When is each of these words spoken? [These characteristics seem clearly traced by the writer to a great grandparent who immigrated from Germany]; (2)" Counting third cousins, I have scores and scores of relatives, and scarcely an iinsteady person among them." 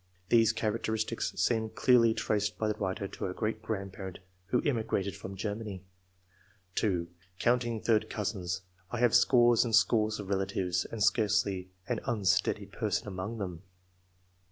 [These 0.29 0.51
characteristics 0.51 1.31
seem 1.39 1.69
clearly 1.69 2.15
traced 2.15 2.57
by 2.57 2.67
the 2.67 2.73
writer 2.79 3.07
to 3.07 3.27
a 3.27 3.35
great 3.35 3.61
grandparent 3.61 4.17
who 4.47 4.59
immigrated 4.63 5.15
from 5.15 5.35
Germany]; 5.35 5.83
(2)" 6.73 7.07
Counting 7.39 7.79
third 7.79 8.09
cousins, 8.09 8.61
I 8.89 8.97
have 8.97 9.13
scores 9.13 9.63
and 9.63 9.75
scores 9.75 10.19
of 10.19 10.29
relatives, 10.29 10.85
and 10.85 11.03
scarcely 11.03 11.69
an 11.87 11.99
iinsteady 11.99 12.71
person 12.71 13.07
among 13.07 13.37
them." 13.37 13.61